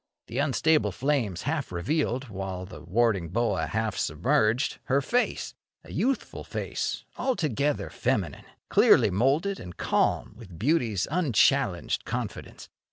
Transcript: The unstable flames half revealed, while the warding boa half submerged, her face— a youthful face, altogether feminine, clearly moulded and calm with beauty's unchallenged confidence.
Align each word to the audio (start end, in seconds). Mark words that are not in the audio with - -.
The 0.25 0.39
unstable 0.39 0.91
flames 0.91 1.43
half 1.43 1.71
revealed, 1.71 2.27
while 2.27 2.65
the 2.65 2.81
warding 2.81 3.29
boa 3.29 3.67
half 3.67 3.95
submerged, 3.95 4.79
her 4.85 4.99
face— 4.99 5.53
a 5.83 5.91
youthful 5.91 6.43
face, 6.43 7.05
altogether 7.17 7.91
feminine, 7.91 8.45
clearly 8.67 9.11
moulded 9.11 9.59
and 9.59 9.77
calm 9.77 10.33
with 10.35 10.57
beauty's 10.57 11.07
unchallenged 11.11 12.03
confidence. 12.03 12.67